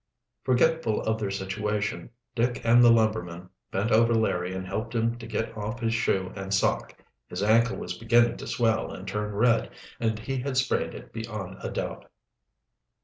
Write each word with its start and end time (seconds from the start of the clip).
Forgetful 0.43 1.03
of 1.03 1.19
their 1.19 1.29
situation, 1.29 2.09
Dick 2.33 2.61
and 2.63 2.83
the 2.83 2.89
lumberman 2.91 3.49
bent 3.69 3.91
over 3.91 4.15
Larry 4.15 4.51
and 4.51 4.65
helped 4.65 4.95
him 4.95 5.15
to 5.19 5.27
get 5.27 5.55
off 5.55 5.79
his 5.79 5.93
shoe 5.93 6.33
and 6.35 6.51
sock. 6.51 6.95
His 7.27 7.43
ankle 7.43 7.77
was 7.77 7.99
beginning 7.99 8.37
to 8.37 8.47
swell 8.47 8.91
and 8.91 9.07
turn 9.07 9.31
red, 9.35 9.69
and 9.99 10.17
he 10.17 10.37
had 10.39 10.57
sprained 10.57 10.95
it 10.95 11.13
beyond 11.13 11.57
a 11.61 11.69
doubt. 11.69 12.07